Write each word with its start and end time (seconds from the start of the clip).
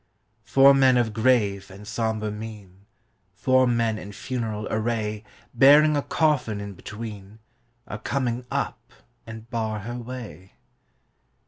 Four 0.41 0.73
men 0.73 0.97
of 0.97 1.13
grave 1.13 1.69
and 1.69 1.87
sombre 1.87 2.31
mien, 2.31 2.87
Four 3.35 3.67
men 3.67 3.99
in 3.99 4.11
funeral 4.13 4.67
array 4.71 5.23
Bearing 5.53 5.95
a 5.95 6.01
coffin 6.01 6.59
in 6.59 6.73
between, 6.73 7.37
Are 7.85 7.99
coming 7.99 8.43
up 8.49 8.79
and 9.27 9.47
bar 9.51 9.81
her 9.81 9.99
way. 9.99 10.53